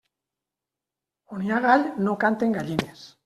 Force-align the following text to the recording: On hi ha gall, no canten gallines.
On 1.37 1.45
hi 1.45 1.53
ha 1.53 1.59
gall, 1.67 1.85
no 2.07 2.17
canten 2.27 2.57
gallines. 2.59 3.05